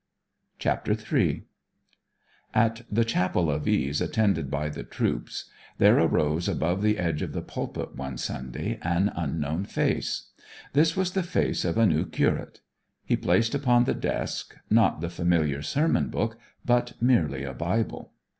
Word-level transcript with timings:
CHAPTER 0.57 0.93
III 0.93 1.45
At 2.55 2.81
the 2.91 3.05
chapel 3.05 3.51
of 3.51 3.67
ease 3.67 4.01
attended 4.01 4.49
by 4.49 4.67
the 4.67 4.81
troops 4.81 5.47
there 5.77 5.99
arose 5.99 6.47
above 6.49 6.81
the 6.81 6.97
edge 6.97 7.21
of 7.21 7.33
the 7.33 7.43
pulpit 7.43 7.95
one 7.95 8.17
Sunday 8.17 8.79
an 8.81 9.11
unknown 9.15 9.63
face. 9.63 10.29
This 10.73 10.95
was 10.97 11.11
the 11.11 11.21
face 11.21 11.63
of 11.63 11.77
a 11.77 11.85
new 11.85 12.07
curate. 12.07 12.61
He 13.05 13.15
placed 13.15 13.53
upon 13.53 13.83
the 13.83 13.93
desk, 13.93 14.55
not 14.71 15.01
the 15.01 15.09
familiar 15.11 15.61
sermon 15.61 16.09
book, 16.09 16.35
but 16.65 16.93
merely 16.99 17.43
a 17.43 17.53
Bible. 17.53 18.11